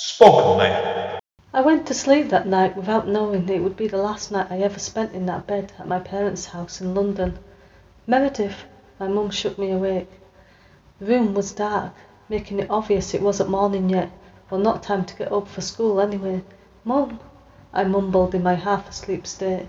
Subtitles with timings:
[0.00, 1.18] Spoken Label.
[1.52, 4.60] I went to sleep that night without knowing it would be the last night I
[4.60, 7.36] ever spent in that bed at my parents' house in London.
[8.06, 8.64] Meredith,
[9.00, 10.08] my mum shook me awake.
[11.00, 11.94] The room was dark,
[12.28, 14.12] making it obvious it wasn't morning yet,
[14.52, 16.44] or not time to get up for school anyway.
[16.84, 17.18] Mum,
[17.72, 19.66] I mumbled in my half asleep state,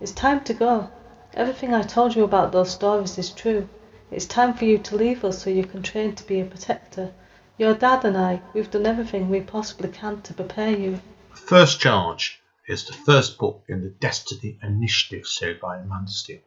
[0.00, 0.90] it's time to go.
[1.34, 3.68] Everything I told you about those stories is true.
[4.12, 7.12] It's time for you to leave us so you can train to be a protector.
[7.58, 11.00] Your dad and I, we've done everything we possibly can to prepare you.
[11.34, 16.40] First Charge is the first book in the Destiny Initiative series by Amanda Steele.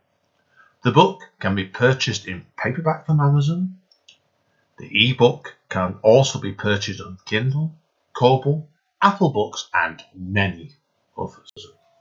[0.81, 3.78] The book can be purchased in paperback from Amazon.
[4.80, 7.76] The ebook can also be purchased on Kindle,
[8.14, 8.67] Kobo,
[9.00, 10.76] Apple Books, and many
[11.16, 11.52] others.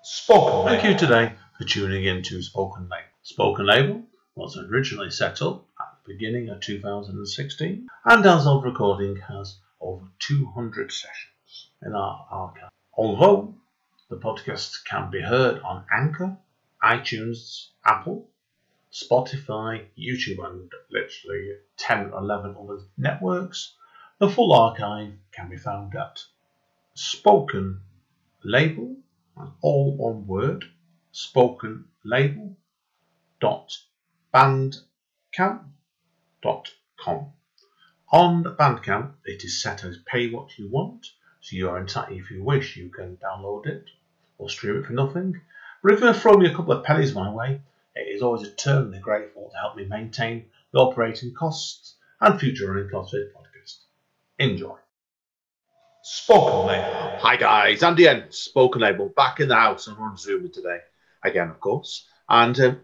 [0.02, 3.08] Spoken Thank you today for tuning in to Spoken Label.
[3.22, 4.02] Spoken Label
[4.34, 5.73] was originally set up at the
[6.06, 12.70] beginning of 2016 and as of recording has over 200 sessions in our archive.
[12.96, 13.54] Although
[14.10, 16.36] the podcast can be heard on Anchor,
[16.82, 18.28] iTunes, Apple,
[18.92, 23.75] Spotify, YouTube, and literally 10 or 11 other networks,
[24.19, 26.22] the full archive can be found at
[26.94, 27.80] Spoken
[28.44, 28.97] Label,
[29.62, 30.64] all one word,
[31.12, 32.56] spoken label
[33.41, 33.72] dot
[36.45, 37.33] bandcamp.com.
[38.12, 41.06] On Bandcamp, it is set as pay what you want,
[41.41, 43.84] so you are entitled, if you wish, you can download it
[44.39, 45.41] or stream it for nothing.
[45.83, 47.61] But if you throw me a couple of pennies my way,
[47.95, 52.91] it is always eternally grateful to help me maintain the operating costs and future running
[52.91, 53.78] costs of the podcast.
[54.39, 54.77] Enjoy.
[56.03, 57.19] Spoken Label.
[57.20, 60.78] Hi guys, Andy N, Spoken Label, back in the house and on Zoom today,
[61.22, 62.06] again of course.
[62.28, 62.80] And um,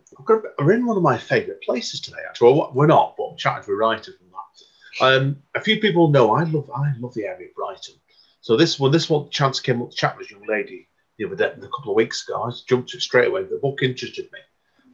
[0.59, 2.19] we're in one of my favourite places today.
[2.29, 5.05] Actually, well, we're not, but I'm chatting to a writer from that.
[5.05, 7.95] Um, a few people know I love I love the area of Brighton.
[8.43, 10.89] So this one, this one chance came up to chat with a young lady
[11.19, 12.43] the other day, a couple of weeks ago.
[12.43, 13.45] I jumped it straight away.
[13.45, 14.39] The book interested me,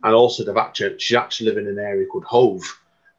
[0.03, 2.63] and also they've actually she's actually living in an area called Hove.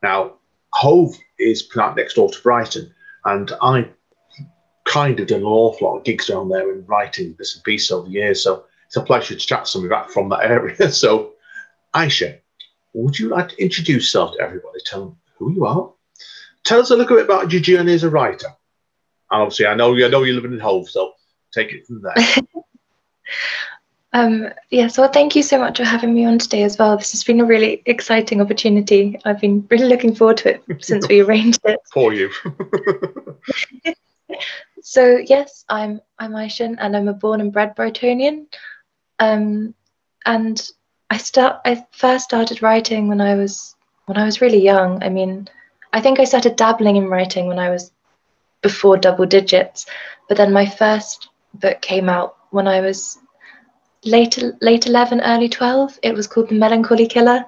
[0.03, 0.33] Now,
[0.73, 2.93] Hove is next door to Brighton,
[3.25, 3.89] and I
[4.85, 7.91] kind of done an awful lot of gigs down there and writing bits and pieces
[7.91, 8.43] over the years.
[8.43, 10.91] So it's a pleasure to chat to somebody back from that area.
[10.91, 11.33] so,
[11.93, 12.39] Aisha,
[12.93, 14.79] would you like to introduce yourself to everybody?
[14.85, 15.91] Tell them who you are.
[16.63, 18.47] Tell us a little bit about your journey as a writer.
[19.29, 21.13] And obviously, I know I know you're living in Hove, so
[21.53, 22.43] take it from there.
[24.13, 26.97] um, yeah, so thank you so much for having me on today as well.
[26.97, 29.19] This has been a really exciting opportunity.
[29.25, 31.79] I've been really looking forward to it since we arranged it.
[31.93, 32.31] For you.
[34.81, 38.47] so yes, I'm I'm Aishan and I'm a born and bred Brightonian.
[39.19, 39.73] Um,
[40.25, 40.69] and
[41.09, 45.03] I start I first started writing when I was when I was really young.
[45.03, 45.47] I mean,
[45.93, 47.91] I think I started dabbling in writing when I was
[48.61, 49.85] before double digits,
[50.27, 53.19] but then my first book came out when I was
[54.03, 57.43] late late 11 early 12 it was called the melancholy killer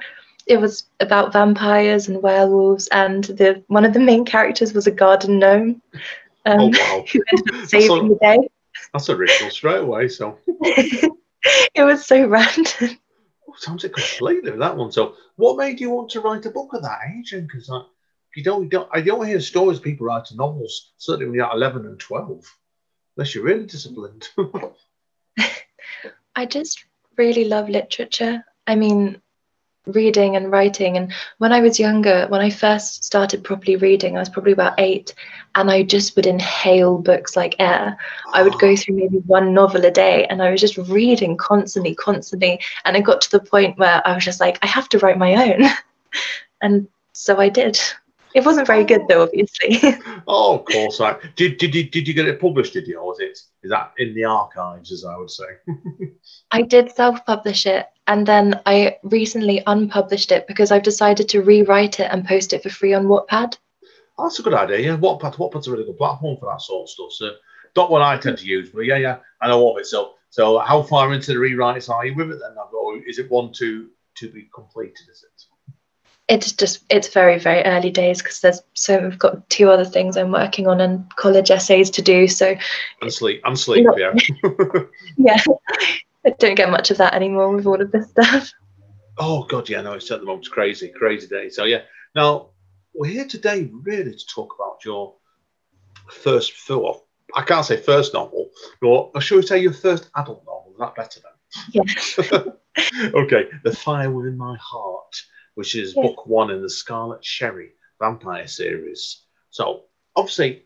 [0.47, 4.91] it was about vampires and werewolves and the one of the main characters was a
[4.91, 5.81] garden gnome
[6.46, 7.06] um, oh, wow.
[7.12, 8.50] who ended up saving the day.
[8.94, 10.08] That's original straight away.
[10.08, 10.38] So
[11.74, 13.00] it was so random.
[13.48, 14.92] Oh, sounds like completely that one.
[14.92, 17.32] So, what made you want to write a book at that age?
[17.32, 17.82] Because I,
[18.36, 21.86] you don't, don't, I don't hear stories of people writing novels, certainly when you're 11
[21.86, 22.58] and 12,
[23.18, 24.30] unless you're really disciplined.
[26.36, 26.86] I just
[27.18, 28.44] really love literature.
[28.68, 29.22] I mean,
[29.92, 30.98] reading and writing.
[30.98, 34.80] And when I was younger, when I first started properly reading, I was probably about
[34.80, 35.14] eight,
[35.56, 37.98] and I just would inhale books like air.
[38.34, 38.76] I would go ah.
[38.76, 42.60] through maybe one novel a day, and I was just reading constantly, constantly.
[42.86, 45.18] And it got to the point where I was just like, I have to write
[45.18, 45.70] my own.
[46.62, 47.80] and so I did.
[48.35, 49.79] It wasn't very good though, obviously.
[50.28, 51.00] oh, of course.
[51.00, 51.17] Right.
[51.35, 53.00] Did, did, did, did you get it published, did you?
[53.00, 55.45] Or was it, is that in the archives, as I would say?
[56.51, 57.88] I did self publish it.
[58.07, 62.63] And then I recently unpublished it because I've decided to rewrite it and post it
[62.63, 63.57] for free on Wattpad.
[64.17, 64.79] Oh, that's a good idea.
[64.79, 67.11] Yeah, Wattpad, Wattpad's a really good platform for that sort of stuff.
[67.11, 67.31] So,
[67.75, 69.85] not what I tend to use, but yeah, yeah, I know of it.
[69.85, 72.55] So, so how far into the rewrites are you with it then?
[72.73, 75.08] Or is it one to to be completed?
[75.09, 75.43] Is it?
[76.29, 80.16] It's just it's very very early days because there's so we've got two other things
[80.16, 82.28] I'm working on and college essays to do.
[82.28, 82.55] So
[83.02, 84.14] and sleep and sleep, not, yeah.
[85.17, 85.41] yeah,
[86.26, 88.52] I don't get much of that anymore with all of this stuff.
[89.17, 91.49] Oh god, yeah, no, it's at the moment crazy, crazy day.
[91.49, 91.81] So yeah,
[92.16, 92.49] now
[92.93, 95.16] we're here today really to talk about your
[96.11, 96.96] first film.
[97.35, 98.49] I can't say first novel,
[98.82, 100.73] or should we say your first adult novel?
[100.73, 101.32] Is that better then?
[101.72, 103.11] Yeah.
[103.14, 105.16] okay, The Fire Within My Heart,
[105.59, 106.03] which is yeah.
[106.03, 109.23] book one in the Scarlet Sherry vampire series.
[109.50, 109.84] So
[110.16, 110.64] obviously,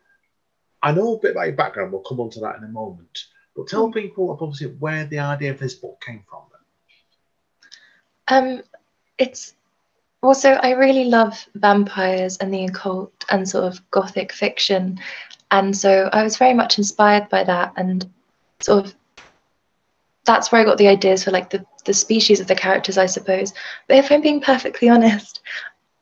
[0.84, 1.92] I know a bit about your background.
[1.92, 3.18] We'll come on to that in a moment.
[3.56, 3.96] But tell Mm.
[3.96, 6.44] people obviously where the idea of this book came from.
[8.28, 8.62] Um,
[9.18, 9.56] it's
[10.22, 15.00] also I really love vampires and the occult and sort of gothic fiction,
[15.50, 18.08] and so I was very much inspired by that and
[18.62, 18.96] sort of
[20.26, 23.06] that's where I got the ideas for like the the species of the characters, I
[23.08, 23.54] suppose.
[23.88, 25.42] But if I'm being perfectly honest,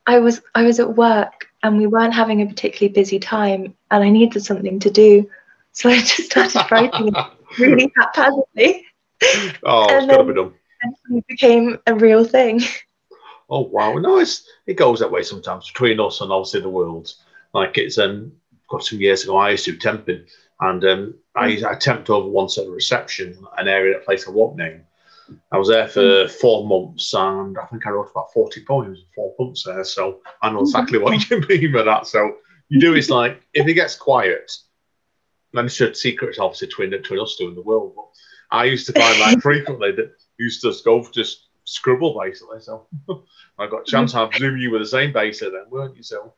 [0.07, 4.03] I was I was at work and we weren't having a particularly busy time, and
[4.03, 5.29] I needed something to do,
[5.73, 7.13] so I just started writing
[7.59, 8.85] really haphazardly,
[9.63, 10.53] oh, it's And got to then- be done.
[10.83, 12.61] and it became a real thing.
[13.49, 17.13] Oh wow, no, it's, it goes that way sometimes between us and obviously the world.
[17.53, 18.31] Like it's um,
[18.69, 20.25] got some years ago, I used to temping,
[20.61, 24.31] and um, I, I temped over once at a reception, an area, a place I
[24.31, 24.81] won't name.
[25.51, 26.29] I was there for hmm.
[26.29, 29.83] four months, and I think I wrote about forty poems in four months there.
[29.83, 31.47] So I know exactly what you hmm.
[31.47, 32.07] mean by that.
[32.07, 32.37] So
[32.69, 34.51] you do it's like if it gets quiet,
[35.53, 37.93] then it's a secret obviously between between us two and the world.
[37.95, 38.05] But
[38.51, 42.59] I used to find like frequently that used to just go for just scribble basically.
[42.59, 42.87] So
[43.57, 44.13] I got a chance.
[44.13, 46.03] I presume you were the same basically then, weren't you?
[46.03, 46.33] So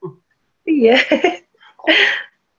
[0.65, 1.01] Yeah.
[1.85, 2.05] Oh.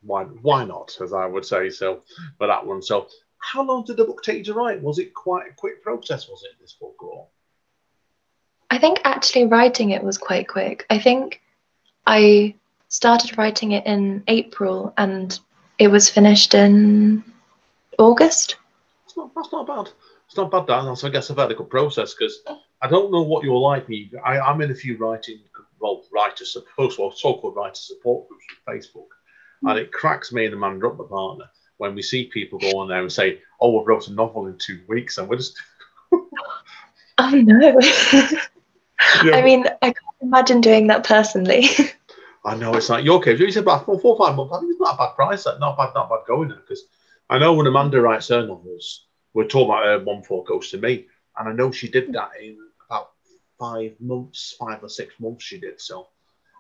[0.05, 1.71] Why why not, as I would say.
[1.71, 2.03] So
[2.39, 2.83] for that one.
[2.83, 3.09] So
[3.39, 4.83] how long did the book take you to write?
[4.83, 6.29] Was it quite a quick process?
[6.29, 7.27] Was it this book or?
[8.71, 10.87] I think actually writing it was quite quick.
[10.91, 11.41] I think
[12.07, 12.55] I
[12.89, 15.39] started writing it in April and
[15.79, 17.23] it was finished in
[17.99, 18.57] August.
[19.05, 19.93] It's not, that's not bad.
[20.27, 20.87] It's not bad, Dan.
[20.87, 22.41] That's, I guess, a very good process because
[22.81, 23.89] I don't know what you're like.
[23.89, 25.41] Me, I, I'm in a few writing,
[25.81, 29.09] well, writer support, well, so-called writer support groups on Facebook,
[29.67, 31.47] and it cracks me and the man up my partner
[31.79, 34.59] when we see people go on there and say, "Oh, I wrote a novel in
[34.59, 35.57] two weeks," and we're just,
[37.19, 37.79] Oh no.
[39.23, 39.37] Yeah.
[39.37, 41.67] I mean, I can't imagine doing that personally.
[42.45, 43.39] I know it's like your case.
[43.39, 44.55] You said about four, four, five months.
[44.55, 45.45] I think it's not a bad price.
[45.45, 46.59] That not bad, not bad going there.
[46.59, 46.85] Because
[47.29, 50.79] I know when Amanda writes her novels, we're talking about her one four goes to
[50.79, 51.07] me,
[51.37, 52.57] and I know she did that in
[52.89, 53.11] about
[53.59, 55.45] five months, five or six months.
[55.45, 56.09] She did so.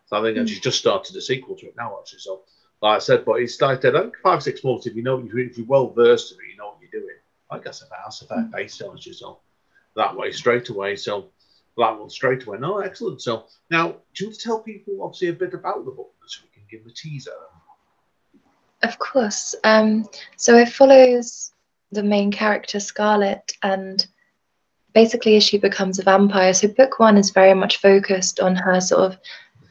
[0.07, 0.53] So I think and hmm.
[0.53, 2.21] she's just started a sequel to it now, actually.
[2.21, 2.43] So,
[2.85, 4.87] like I said, but it's like I think five six months.
[4.87, 7.01] If you know, if you- if you're well versed in it, you know what you're
[7.01, 7.17] doing.
[7.51, 9.15] I guess if that's a fair base, don't you?
[9.97, 10.97] That way straight away.
[10.97, 11.31] So
[11.79, 12.59] that one straight away.
[12.59, 13.23] No, excellent.
[13.23, 16.43] So now, do you want to tell people obviously a bit about the book so
[16.45, 17.33] we can give them a teaser?
[18.83, 19.55] Of course.
[19.65, 21.53] Um, so it follows
[21.91, 24.07] the main character, Scarlet, and
[24.93, 26.53] basically as she becomes a vampire.
[26.53, 29.19] So book one is very much focused on her sort of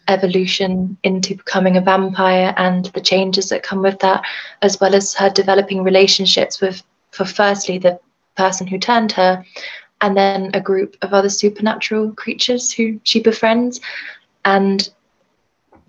[0.07, 4.23] evolution into becoming a vampire and the changes that come with that,
[4.61, 7.99] as well as her developing relationships with, for firstly, the
[8.35, 9.43] person who turned her,
[10.01, 13.79] and then a group of other supernatural creatures who she befriends.
[14.45, 14.89] And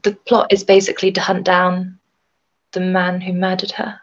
[0.02, 1.98] the plot is basically to hunt down
[2.72, 4.00] the man who murdered her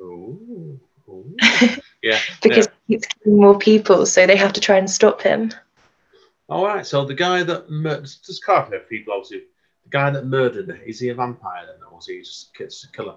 [0.00, 1.36] Ooh, ooh.
[2.02, 2.18] yeah.
[2.42, 5.52] because he keeps killing more people, so they have to try and stop him.
[6.50, 6.84] All right.
[6.86, 9.44] So the guy that mur- just clarify for people, obviously,
[9.84, 12.88] the guy that murdered her, is he a vampire then, or is he just a
[12.96, 13.16] killer?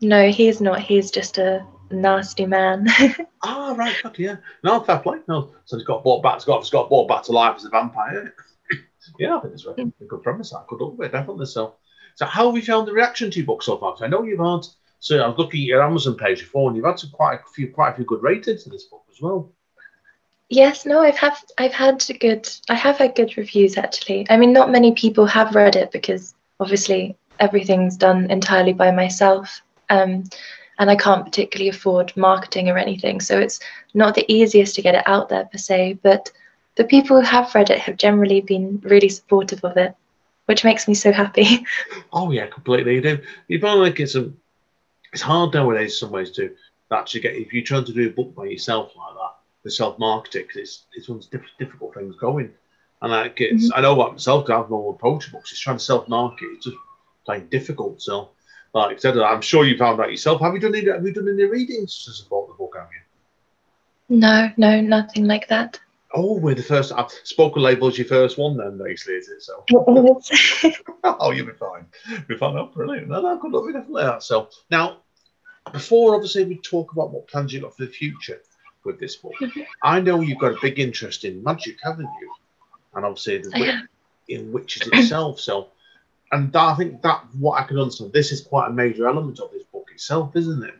[0.00, 0.80] No, he's not.
[0.80, 2.86] He's just a nasty man.
[3.44, 3.94] Ah, right.
[4.04, 4.36] Okay, yeah.
[4.64, 5.18] No, fair play.
[5.28, 6.34] No, so he's got brought back.
[6.34, 8.34] He's got, he's got brought back to life as a vampire.
[9.20, 10.52] yeah, I think it's a a good premise.
[10.52, 11.46] I could look definitely.
[11.46, 11.76] So,
[12.16, 13.92] so how have you found the reaction to your book so far?
[13.92, 14.66] 'Cause I know you've had.
[14.98, 17.52] So I was looking at your Amazon page before, and you've had some quite a
[17.54, 19.52] few, quite a few good ratings in this book as well.
[20.48, 22.48] Yes, no, I've have I've had good.
[22.68, 24.26] I have had good reviews actually.
[24.30, 29.60] I mean, not many people have read it because obviously everything's done entirely by myself.
[29.90, 30.24] Um,
[30.78, 33.58] and I can't particularly afford marketing or anything, so it's
[33.94, 35.98] not the easiest to get it out there per se.
[36.02, 36.30] But
[36.76, 39.96] the people who have read it have generally been really supportive of it,
[40.46, 41.66] which makes me so happy.
[42.12, 42.94] Oh yeah, completely.
[42.94, 43.18] You do.
[43.48, 44.32] You find like it's a,
[45.12, 46.54] it's hard nowadays in some ways to
[46.90, 49.34] actually get if you're trying to do a book by yourself like that,
[49.68, 52.52] the self marketing, because it's it's one of the diff- difficult things going.
[53.00, 55.52] And like it's, I know about myself, 'cause I've no poetry books.
[55.52, 56.46] It's trying to self market.
[56.54, 56.76] It's just
[57.24, 58.02] plain difficult.
[58.02, 58.30] So,
[58.74, 60.40] like I said, I'm sure you found out yourself.
[60.40, 60.90] Have you done any?
[60.90, 62.74] Have you done any readings to support the book?
[62.76, 64.16] Have you?
[64.18, 65.78] no, no, nothing like that.
[66.14, 66.90] Oh, we're the first.
[66.92, 69.42] Uh, spoken label's your first one, then basically, is it?
[69.42, 69.64] So.
[71.04, 71.86] oh, you'll be fine.
[72.08, 72.56] You'll be fine.
[72.56, 73.08] Oh, brilliant.
[73.08, 74.22] No, no, good luck with definitely that.
[74.22, 75.02] So now,
[75.70, 78.40] before obviously we talk about what plans you've got for the future
[78.84, 79.34] with this book,
[79.82, 82.32] I know you've got a big interest in magic, haven't you?
[82.94, 83.86] And obviously the I wi- have.
[84.28, 85.40] in witches itself.
[85.40, 85.68] So,
[86.32, 89.40] and that, I think that what I can understand, this is quite a major element
[89.40, 90.74] of this book itself, isn't it?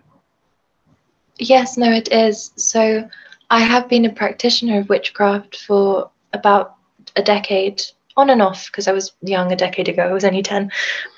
[1.39, 2.53] Yes, no, it is.
[2.57, 3.09] So
[3.51, 6.77] I have been a practitioner of witchcraft for about
[7.17, 7.83] a decade,
[8.17, 10.03] on and off, because I was young a decade ago.
[10.09, 10.71] I was only 10.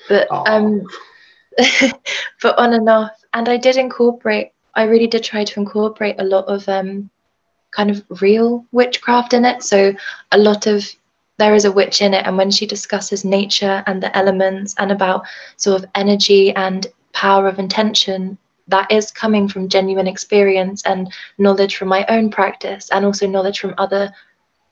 [0.09, 0.43] But Oh.
[0.45, 0.83] um,
[2.41, 3.11] but on and off.
[3.33, 4.50] And I did incorporate.
[4.75, 7.09] I really did try to incorporate a lot of um,
[7.71, 9.63] kind of real witchcraft in it.
[9.63, 9.93] So
[10.31, 10.85] a lot of
[11.37, 14.91] there is a witch in it, and when she discusses nature and the elements and
[14.91, 15.25] about
[15.57, 18.37] sort of energy and power of intention,
[18.67, 23.59] that is coming from genuine experience and knowledge from my own practice, and also knowledge
[23.59, 24.13] from other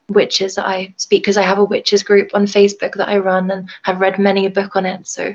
[0.08, 3.50] witches that I speak because I have a witches group on Facebook that I run
[3.50, 5.06] and have read many a book on it.
[5.06, 5.34] So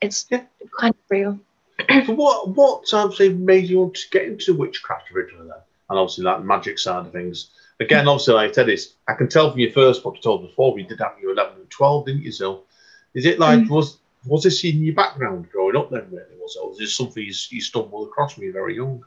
[0.00, 0.44] it's yeah.
[0.78, 1.40] kind of real.
[2.06, 5.58] so what what obviously made you want to get into witchcraft originally then?
[5.88, 7.50] And obviously that magic side of things.
[7.80, 10.42] Again, obviously, like I said, it's, I can tell from your first book you told
[10.42, 12.64] before, we did have you 11 and 12, didn't you, So,
[13.14, 13.70] Is it like, mm.
[13.70, 16.36] was was this in your background growing up then, really?
[16.42, 19.02] Was it, or was this something you, you stumbled across when you were very young?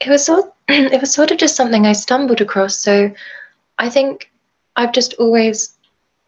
[0.00, 2.78] It was sort, it was sort of just something I stumbled across.
[2.78, 3.12] So,
[3.78, 4.30] I think
[4.76, 5.76] I've just always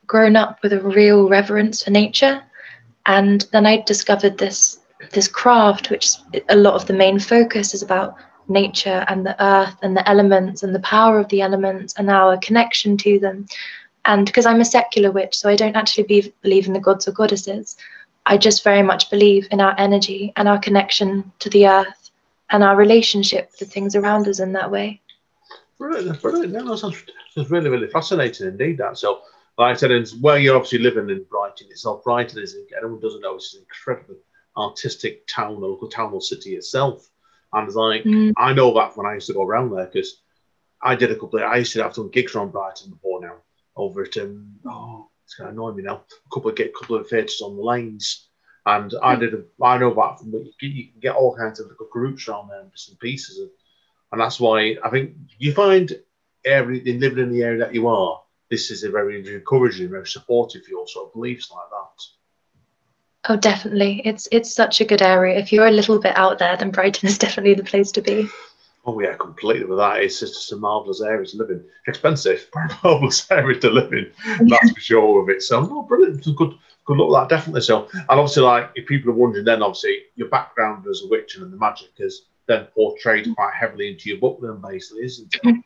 [0.08, 2.42] grown up with a real reverence for nature,
[3.06, 4.77] and then I discovered this
[5.12, 6.16] this craft, which
[6.48, 8.16] a lot of the main focus is about
[8.48, 12.36] nature and the earth and the elements and the power of the elements and our
[12.38, 13.46] connection to them.
[14.04, 17.06] And because I'm a secular witch, so I don't actually be, believe in the gods
[17.06, 17.76] or goddesses,
[18.26, 22.10] I just very much believe in our energy and our connection to the earth
[22.50, 25.00] and our relationship the things around us in that way.
[25.78, 26.52] Brilliant, brilliant.
[26.52, 27.04] No, that sounds,
[27.50, 28.78] really, really fascinating indeed.
[28.78, 29.22] That so,
[29.58, 32.02] like I said, it's where you're obviously living in Brighton itself.
[32.02, 34.16] Brighton is, anyone doesn't know, it's an incredibly
[34.58, 37.08] artistic town, local town or city itself.
[37.52, 38.32] And like, mm.
[38.36, 40.20] I know that when I used to go around there because
[40.82, 43.36] I did a couple of, I used to have done gigs around Brighton before now
[43.76, 46.96] over at, um, oh, it's going to annoy me now, a couple of, get couple
[46.96, 48.28] of theatres on the lanes.
[48.66, 49.20] And I mm.
[49.20, 51.88] did, a, I know that from, you, can, you can get all kinds of little
[51.90, 53.38] groups around there and bits and pieces.
[53.38, 53.48] Of,
[54.12, 55.90] and that's why I think you find
[56.44, 60.06] every, in living in the area that you are, this is a very encouraging, very
[60.06, 62.04] supportive for your sort of beliefs like that.
[63.28, 64.00] Oh, definitely.
[64.04, 65.38] It's it's such a good area.
[65.38, 68.28] If you're a little bit out there, then Brighton is definitely the place to be.
[68.86, 70.00] Oh yeah, completely with that.
[70.00, 71.62] It's just a marvelous area to live in.
[71.86, 74.10] Expensive, but a marvelous area to live in.
[74.48, 75.42] That's for sure of it.
[75.42, 76.18] So no, brilliant.
[76.18, 76.54] It's good
[76.86, 77.60] good luck with that, definitely.
[77.60, 81.36] So and obviously like if people are wondering then obviously your background as a witch
[81.36, 85.64] and the magic is then portrayed quite heavily into your book then basically, isn't it?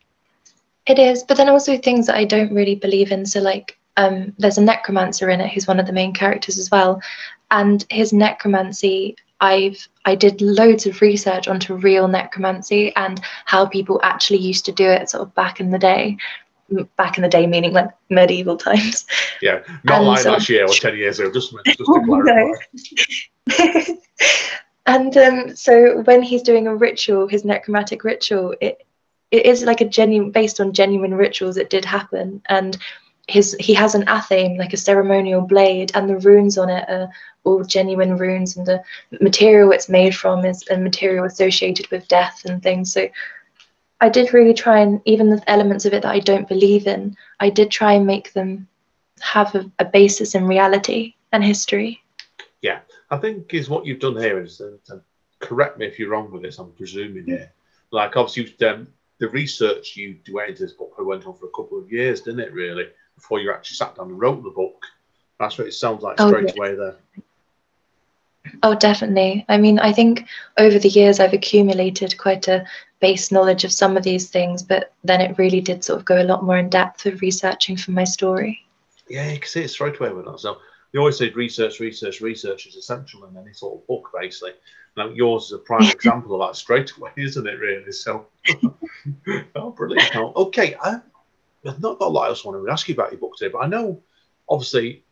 [0.85, 3.25] It is, but then also things that I don't really believe in.
[3.25, 6.71] So like um, there's a necromancer in it who's one of the main characters as
[6.71, 7.01] well,
[7.53, 14.01] and his necromancy I've I did loads of research onto real necromancy and how people
[14.03, 16.17] actually used to do it sort of back in the day.
[16.97, 19.05] Back in the day, meaning like medieval times.
[19.43, 21.31] Yeah, not and like so, last year or ten years ago.
[21.33, 22.53] Just, just to clarify.
[24.87, 28.87] and um, so when he's doing a ritual, his necromantic ritual, it
[29.33, 31.57] it is like a genuine based on genuine rituals.
[31.57, 32.79] It did happen, and
[33.27, 37.09] his he has an athame like a ceremonial blade and the runes on it are
[37.45, 38.83] all genuine runes and the
[39.21, 43.09] material it's made from is a material associated with death and things so
[44.01, 47.17] i did really try and even the elements of it that i don't believe in
[47.41, 48.67] i did try and make them
[49.21, 52.03] have a, a basis in reality and history
[52.61, 52.81] yeah
[53.11, 54.97] i think is what you've done here is uh,
[55.39, 57.51] correct me if you're wrong with this i'm presuming here
[57.91, 58.87] like obviously you've
[59.19, 62.41] the research you went into this book went on for a couple of years didn't
[62.41, 64.85] it really before you actually sat down and wrote the book.
[65.39, 66.55] That's what it sounds like oh, straight yeah.
[66.57, 66.97] away there.
[68.63, 69.45] Oh, definitely.
[69.49, 70.27] I mean, I think
[70.59, 72.67] over the years I've accumulated quite a
[73.01, 76.21] base knowledge of some of these things, but then it really did sort of go
[76.21, 78.65] a lot more in depth with researching for my story.
[79.09, 80.39] Yeah, you can see it straight away with that.
[80.39, 80.59] So
[80.93, 84.53] you always say research, research, research is essential in any sort of book, basically.
[84.97, 87.59] Now yours is a prime example of that straight away, isn't it?
[87.59, 87.93] Really.
[87.93, 88.27] So,
[89.57, 90.15] oh, brilliant.
[90.15, 91.01] Okay, I,
[91.63, 93.51] there's not got a lot else I want to ask you about your book today,
[93.53, 94.01] but I know
[94.49, 95.03] obviously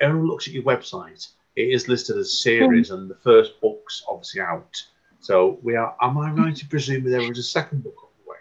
[0.00, 1.28] everyone looks at your website.
[1.60, 2.94] It is listed as series, mm.
[2.94, 4.82] and the first book's obviously out.
[5.20, 5.94] So we are.
[6.00, 8.36] Am I right to presume there is a second book on the way?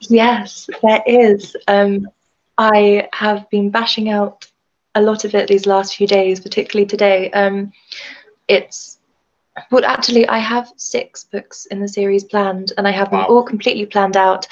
[0.00, 1.56] Yes, there is.
[1.68, 2.08] Um,
[2.58, 4.50] I have been bashing out
[4.94, 7.30] a lot of it these last few days, particularly today.
[7.30, 7.72] Um,
[8.48, 8.98] it's
[9.70, 13.22] well, actually, I have six books in the series planned, and I have wow.
[13.22, 14.46] them all completely planned out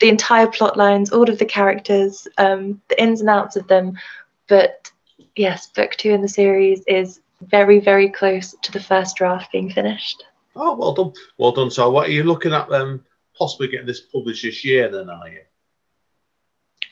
[0.00, 3.96] the entire plot lines, all of the characters, um, the ins and outs of them.
[4.48, 4.90] But
[5.36, 9.70] yes, book two in the series is very, very close to the first draft being
[9.70, 10.24] finished.
[10.56, 11.12] Oh, well done.
[11.38, 11.70] Well done.
[11.70, 13.04] So, what are you looking at um,
[13.36, 15.40] possibly getting this published this year, then, are you?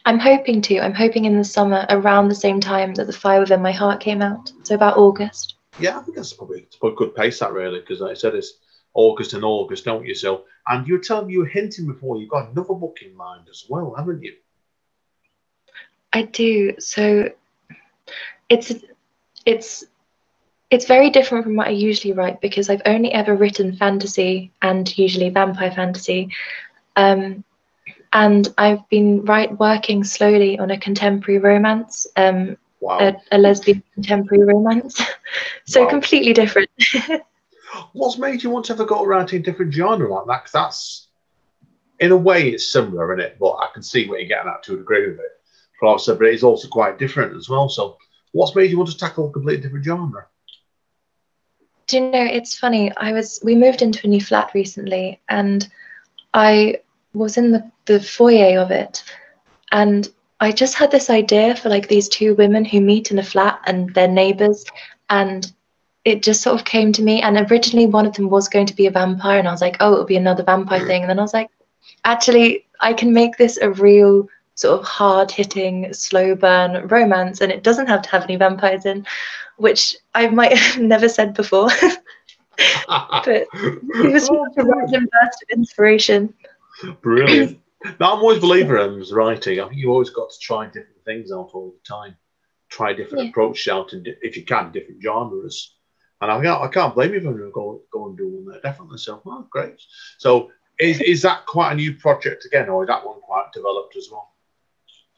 [0.04, 0.80] I'm hoping to.
[0.80, 4.00] I'm hoping in the summer, around the same time that The Fire Within My Heart
[4.00, 4.52] came out.
[4.64, 5.54] So, about August.
[5.78, 8.34] Yeah, I think that's probably, it's a good pace, that really, because like I said,
[8.34, 8.54] it's
[8.94, 10.14] August and August, don't you?
[10.14, 13.16] So, and you were telling me you were hinting before you've got another book in
[13.16, 14.34] mind as well, haven't you?
[16.12, 16.75] I do.
[16.78, 17.30] So,
[18.52, 18.73] it's
[19.47, 19.85] it's
[20.71, 24.97] it's very different from what I usually write because I've only ever written fantasy and
[24.97, 26.30] usually vampire fantasy.
[26.97, 27.44] Um,
[28.14, 32.99] and I've been right working slowly on a contemporary romance, um, Wow.
[32.99, 35.00] a, a lesbian contemporary romance.
[35.66, 35.90] so Wow.
[35.90, 36.71] completely different.
[37.92, 40.42] What's made you want to ever go around to a different genre like that?
[40.42, 41.09] Because that's,
[42.00, 43.37] in a way, it's similar, isn't it?
[43.38, 45.32] But I can see what you're getting at to a degree with it.
[45.80, 47.68] But also, but it's also quite different as well.
[47.68, 47.97] So,
[48.32, 50.26] what's made you want to tackle a completely different genre?
[51.86, 52.92] Do you know, it's funny.
[52.96, 55.68] I was we moved into a new flat recently and
[56.34, 56.80] I
[57.12, 59.04] was in the, the foyer of it
[59.70, 60.08] and
[60.40, 63.60] I just had this idea for like these two women who meet in a flat
[63.66, 64.64] and they're neighbors
[65.10, 65.52] and
[66.04, 68.74] it just sort of came to me and originally one of them was going to
[68.74, 71.02] be a vampire and I was like, oh, it'll be another vampire thing.
[71.02, 71.50] And then I was like,
[72.04, 77.50] actually, I can make this a real sort of hard hitting, slow burn romance and
[77.50, 79.06] it doesn't have to have any vampires in,
[79.56, 81.68] which I might have never said before.
[82.88, 86.35] but it was Oh, such a random burst of inspiration.
[87.00, 87.59] Brilliant.
[87.99, 89.59] Now, I'm always a believer in writing.
[89.59, 92.16] I think you've always got to try different things out all the time.
[92.68, 93.30] Try different Yeah.
[93.30, 95.75] approaches out, in, di- if you can, different genres.
[96.21, 98.61] And I can't, I can't blame you for going go, go and do one there.
[98.61, 98.99] Definitely.
[98.99, 99.82] So, oh, great.
[100.18, 103.97] So, is, is that quite a new project again, or is that one quite developed
[103.97, 104.31] as well?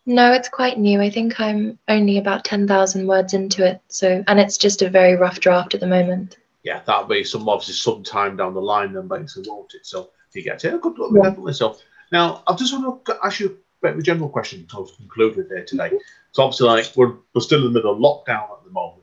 [0.07, 1.01] No, it's quite new.
[1.01, 3.81] I think I'm only about 10,000 words into it.
[3.89, 6.37] So, and it's just a very rough draft at the moment.
[6.63, 9.87] Yeah, that'll be some obviously some time down the line, then basically, won't it?
[9.87, 11.23] So, if you get it, good luck, Yeah.
[11.23, 11.55] definitely.
[11.55, 11.79] So,
[12.13, 13.51] now I just want to ask you a
[13.83, 15.93] bit of a general question to conclude with here today.
[16.33, 19.01] So, obviously, like we're, we're still in the middle of lockdown at the moment.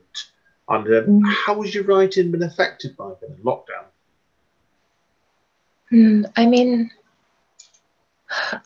[0.68, 1.34] And um, Mm.
[1.46, 3.84] how has your writing been affected by the lockdown?
[5.90, 6.90] Hmm, I mean,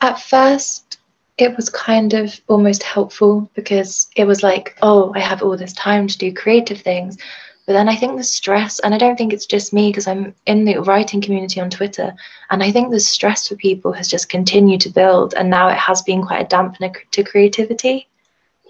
[0.01, 0.99] at first,
[1.39, 5.75] it was kind of almost helpful because it was like, oh, I have all this
[5.75, 7.19] time to do creative things.
[7.67, 10.35] But then I think the stress, and I don't think it's just me because I'm
[10.47, 12.15] in the writing community on Twitter,
[12.51, 15.77] and I think the stress for people has just continued to build, and now it
[15.77, 18.09] has been quite a dampener to creativity.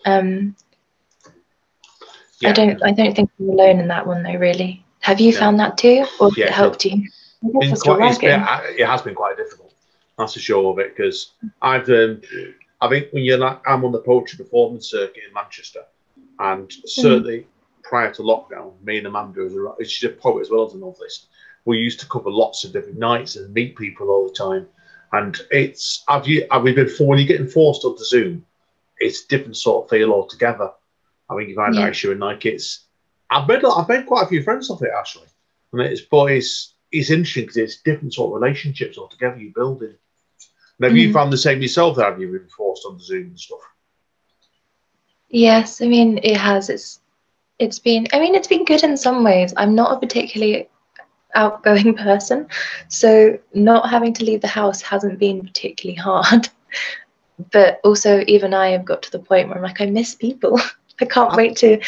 [0.07, 0.57] Um,
[2.44, 4.38] I don't, I don't think I'm alone in that one though.
[4.38, 5.40] Really, have you Yeah.
[5.40, 6.92] found that too, or Yeah, it helped you?
[6.92, 8.46] I guess been we're still quite, it's been,
[8.79, 9.65] it has been quite difficult.
[10.18, 12.22] That's a show of it because I've um,
[12.81, 15.85] I think when you're like I'm on the poetry performance circuit in Manchester,
[16.38, 17.46] and certainly
[17.83, 20.79] prior to lockdown, me and Amanda, who's a, she's a poet as well as a
[20.79, 21.29] novelist,
[21.66, 24.66] we used to cover lots of different nights and meet people all the time.
[25.12, 28.44] And it's have you have we been for when you're getting forced onto Zoom,
[28.98, 30.72] it's a different sort of feel altogether.
[31.29, 31.83] I think you find Yeah.
[31.83, 32.87] that issue and like it's
[33.31, 35.26] I've made I've made quite a few friends off it actually.
[35.72, 39.94] And it's but it's it's interesting because it's different sort of relationships altogether you're building.
[40.78, 41.12] And have you Mhm.
[41.12, 41.96] found the same yourself?
[41.98, 43.60] Have you been forced on Zoom and stuff?
[45.30, 46.68] Yes, I mean it has.
[46.70, 47.00] It's
[47.58, 49.52] it's been I mean it's been good in some ways.
[49.56, 50.68] I'm not a particularly
[51.34, 52.46] outgoing person,
[52.88, 56.48] so not having to leave the house hasn't been particularly hard.
[57.52, 60.60] But also even I have got to the point where I'm like I miss people.
[61.00, 61.78] I can't I- wait to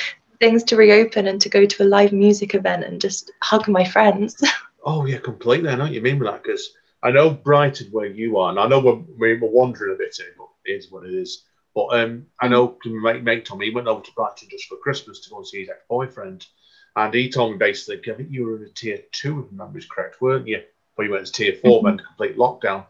[0.41, 3.85] things to reopen and to go to a live music event and just hug my
[3.85, 4.37] friends.
[4.85, 5.69] Oh yeah, completely.
[5.71, 6.71] I know what you mean by that because
[7.03, 10.35] I know Brighton where you are, and I know we're, we're wandering a bit here,
[10.37, 11.45] but it is what it is.
[11.75, 15.21] But um, I know my mate, Tommy he went over to Brighton just for Christmas
[15.21, 16.47] to go and see his ex-boyfriend,
[16.97, 19.87] and he told me basically, I think you were in a tier two, if memory's
[19.87, 20.63] correct, weren't you?
[20.97, 22.85] But you went to tier 4 then complete lockdown.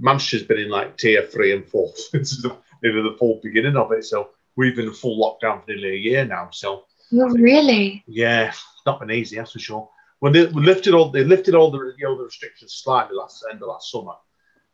[0.00, 4.04] Manchester's been in like tier three and four since the, the full beginning of it.
[4.04, 6.48] So we've been in full lockdown for nearly a year now.
[6.50, 8.02] So oh, really?
[8.06, 9.88] yeah, it's not been easy, that's for sure.
[10.20, 13.62] When they lifted all they lifted all the you know, the restrictions slightly last end
[13.62, 14.14] of last summer.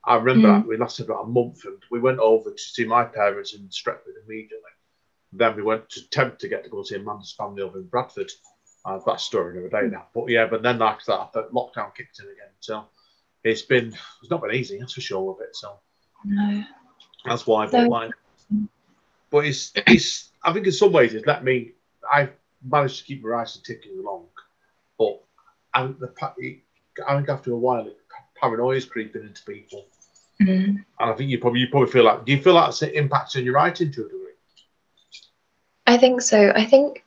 [0.05, 0.61] I remember Mm.
[0.62, 3.68] that we lasted about a month and we went over to see my parents in
[3.68, 4.74] Stretford immediately.
[5.33, 8.31] Then we went to attempt to get to go see Amanda's family over in Bradford.
[8.85, 10.07] Uh, that story another day now.
[10.14, 12.50] But yeah, but then after that, lockdown kicked in again.
[12.61, 12.87] So
[13.44, 13.88] it's been
[14.22, 15.55] it's not been easy, that's for sure with it.
[15.55, 15.79] So
[16.24, 16.64] No.
[17.26, 17.66] that's why.
[17.66, 17.70] No.
[17.72, 18.11] But like,
[19.31, 20.31] but it's it's.
[20.42, 21.72] I think in some ways it's let me.
[22.11, 22.33] I've
[22.64, 24.29] managed to keep my writing ticking along,
[24.98, 25.22] but
[25.74, 26.12] Think the
[27.06, 27.88] I think after a while,
[28.40, 29.87] paranoia is creeping into people,
[30.40, 30.85] Mm.
[30.98, 32.24] and I think you probably you probably feel like.
[32.24, 34.16] Do you feel like it's impacting your writing to a degree?
[35.87, 36.52] I think so.
[36.54, 37.04] I think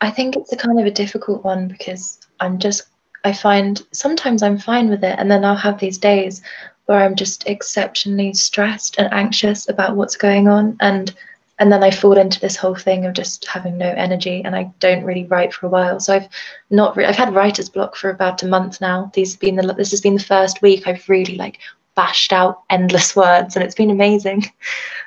[0.00, 2.82] I think it's a kind of a difficult one because I'm just
[3.24, 6.42] I find sometimes I'm fine with it and then I'll have these days
[6.86, 11.14] where I'm just exceptionally stressed and anxious about what's going on and
[11.58, 14.72] and then I fall into this whole thing of just having no energy and I
[14.80, 16.00] don't really write for a while.
[16.00, 16.28] So I've
[16.70, 19.10] not re- I've had writer's block for about a month now.
[19.14, 21.58] These have been the this has been the first week I've really like
[21.94, 24.44] bashed out endless words and it's been amazing.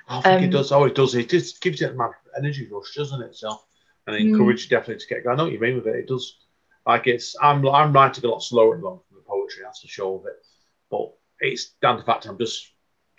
[0.07, 0.71] I think it Um, does.
[0.71, 1.15] Oh, it does.
[1.15, 3.35] It just gives you that energy rush, doesn't it?
[3.35, 3.59] So
[4.07, 4.29] and I Mm.
[4.29, 5.35] encourage you definitely to get going.
[5.35, 5.95] I know what you mean with it.
[5.95, 6.37] It does
[6.85, 7.35] like it's.
[7.41, 9.63] I'm I'm writing a lot slower at the moment from the poetry.
[9.63, 10.35] That's the show of it,
[10.91, 12.71] but it's down to the fact I'm just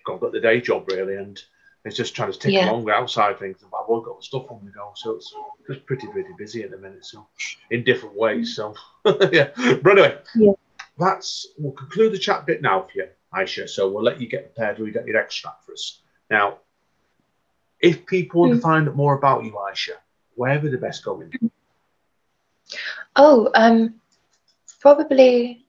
[0.06, 1.38] got got the day job really, and
[1.86, 2.70] it's just trying to tick Yeah.
[2.70, 3.62] along outside things.
[3.64, 5.32] I've all got the stuff on the go, so it's
[5.66, 7.04] just pretty pretty busy at the minute.
[7.04, 7.26] So
[7.70, 8.56] in different ways.
[8.56, 8.74] So
[9.32, 9.50] yeah,
[9.82, 10.52] but anyway, Yeah.
[10.98, 13.68] that's we'll conclude the chat bit now for you, Aisha.
[13.68, 14.78] So we'll let you get prepared.
[14.78, 16.58] We got your extract for us now.
[17.80, 19.96] If people want to find out more about you, Aisha,
[20.34, 21.50] where would the best go in?
[23.14, 23.94] Oh, um,
[24.80, 25.64] probably,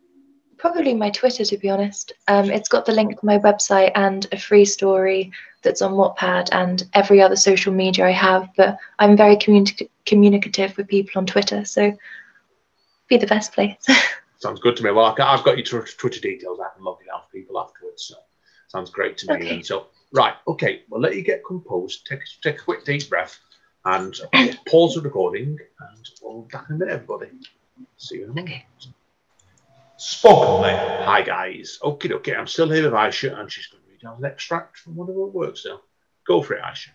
[0.58, 1.46] probably my Twitter.
[1.46, 5.32] To be honest, um, it's got the link to my website and a free story
[5.68, 8.50] that's on Wattpad and every other social media I have.
[8.56, 11.96] But I'm very communi- communicative with people on Twitter, so
[13.10, 13.76] be the best place.
[14.40, 14.92] Sounds good to me.
[14.92, 16.60] Well, I've got your Tw- Twitter details.
[16.60, 18.04] I can log it out for people afterwards.
[18.04, 18.16] So
[18.68, 19.36] sounds great to me.
[19.36, 19.62] Okay.
[19.64, 22.06] So right, okay, we'll let you get composed.
[22.06, 23.40] Take take a quick deep breath
[23.86, 24.16] and
[24.68, 27.30] pause the recording, and we'll be back in a minute, everybody.
[27.98, 28.50] See you in a moment.
[28.50, 28.66] Okay.
[29.98, 30.70] Spoken.
[31.06, 31.80] Hi guys.
[31.82, 32.36] Okay, okay.
[32.36, 33.68] I'm still here with Aisha, and she's
[34.04, 35.62] read an extract from one of her works.
[35.64, 35.82] So
[36.26, 36.90] go for it, Aisha.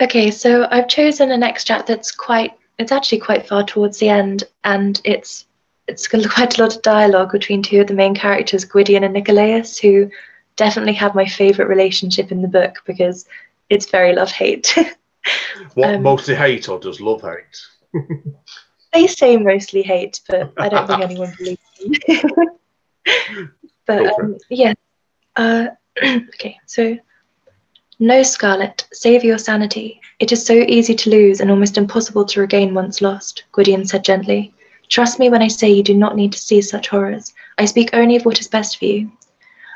[0.00, 4.44] Okay, so I've chosen an extract that's quite it's actually quite far towards the end
[4.64, 5.46] and it's
[5.88, 9.14] it's got quite a lot of dialogue between two of the main characters, Gwydion and
[9.14, 10.10] Nicolaus, who
[10.56, 13.26] definitely have my favourite relationship in the book because
[13.70, 14.74] it's very love hate.
[15.74, 17.58] What Um, mostly hate or does love hate?
[18.92, 21.98] they say mostly hate, but I don't think anyone believes me.
[23.86, 24.74] but um, yeah.
[25.36, 25.68] Uh,
[26.02, 26.96] okay, so
[27.98, 30.00] no, Scarlet, save your sanity.
[30.18, 34.04] It is so easy to lose and almost impossible to regain once lost, Gwydion said
[34.04, 34.52] gently.
[34.88, 37.32] Trust me when I say you do not need to see such horrors.
[37.58, 39.10] I speak only of what is best for you.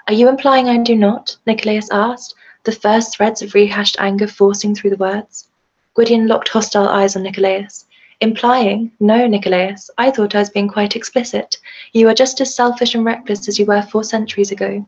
[0.06, 1.36] Are you implying I do not?
[1.46, 5.48] Nicolaus asked, the first threads of rehashed anger forcing through the words.
[5.94, 7.86] Gwydion locked hostile eyes on Nicolaus.
[8.22, 8.92] Implying?
[9.00, 9.88] No, Nicolaus.
[9.96, 11.56] I thought I was being quite explicit.
[11.92, 14.84] You are just as selfish and reckless as you were four centuries ago.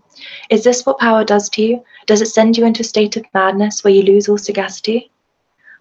[0.51, 1.85] Is this what power does to you?
[2.07, 5.11] Does it send you into a state of madness where you lose all sagacity?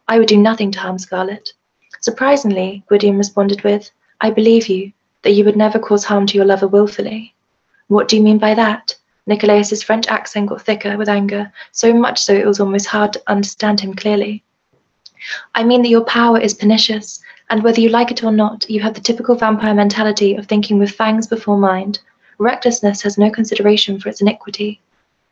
[0.08, 1.52] I would do nothing to harm Scarlet.
[2.00, 6.46] Surprisingly, Gwydion responded with, I believe you, that you would never cause harm to your
[6.46, 7.36] lover wilfully.
[7.90, 8.96] What do you mean by that?
[9.28, 13.22] Nicolaus's French accent got thicker with anger, so much so it was almost hard to
[13.28, 14.42] understand him clearly.
[15.54, 18.80] I mean that your power is pernicious, and whether you like it or not, you
[18.80, 22.00] have the typical vampire mentality of thinking with fangs before mind.
[22.38, 24.80] Recklessness has no consideration for its iniquity.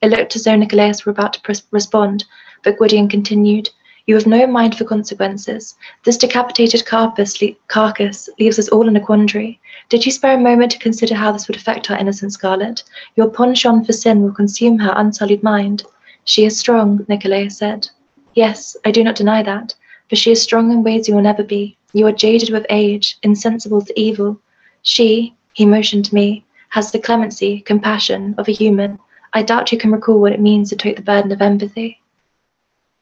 [0.01, 2.25] It looked as though Nicolaus were about to pres- respond,
[2.61, 3.69] but Gwydion continued,
[4.05, 5.75] You have no mind for consequences.
[6.03, 9.57] This decapitated carcass, le- carcass leaves us all in a quandary.
[9.87, 12.83] Did you spare a moment to consider how this would affect our innocent Scarlet?
[13.15, 15.83] Your penchant for sin will consume her unsullied mind.
[16.25, 17.87] She is strong, Nicolaus said.
[18.33, 19.73] Yes, I do not deny that,
[20.09, 21.77] for she is strong in ways you will never be.
[21.93, 24.39] You are jaded with age, insensible to evil.
[24.81, 28.99] She, he motioned to me, has the clemency, compassion of a human.
[29.33, 32.01] I doubt you can recall what it means to take the burden of empathy.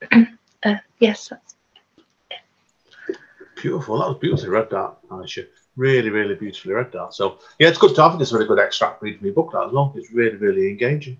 [0.11, 1.55] uh, yes, that's
[3.55, 3.97] Beautiful.
[3.97, 5.47] That was beautifully read, that, Aisha.
[5.75, 7.13] Really, really beautifully read that.
[7.13, 9.73] So, yeah, it's good to have this really good extract read from book, that as
[9.73, 9.93] well.
[9.95, 11.19] It's really, really engaging.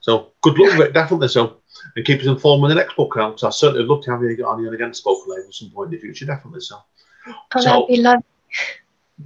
[0.00, 1.28] So, good luck with it, definitely.
[1.28, 1.58] So,
[1.96, 3.42] and keep us informed when the next book comes.
[3.44, 5.92] I certainly would love to have you on you again, spoken label at some point
[5.92, 6.60] in the future, definitely.
[6.60, 6.76] So,
[7.26, 8.24] oh, So- that'd be lovely.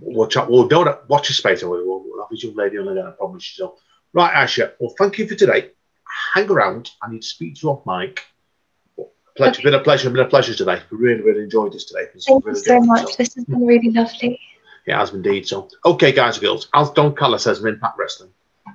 [0.00, 0.50] we'll chat.
[0.50, 1.62] We'll don't watch your space.
[1.62, 3.64] We'll, we'll have this young lady on again, I promise you.
[3.64, 3.78] So,
[4.12, 4.72] right, Aisha.
[4.78, 5.70] Well, thank you for today.
[6.34, 6.90] Hang around.
[7.02, 8.22] I need to speak to you off mic.
[9.36, 9.50] Pleasure.
[9.50, 10.10] It's been a pleasure.
[10.10, 10.80] Been a pleasure today.
[10.90, 12.04] We really, really enjoyed this today.
[12.04, 13.16] Thank you so much.
[13.16, 14.38] This has been really lovely.
[14.86, 15.48] It has indeed.
[15.48, 18.30] So, okay, guys and girls, as Don Callis says of Impact Wrestling,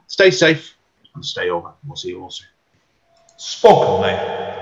[0.07, 0.75] stay safe
[1.15, 1.71] and stay over.
[1.85, 2.47] We'll see you all soon.
[3.37, 4.49] Spoken Label.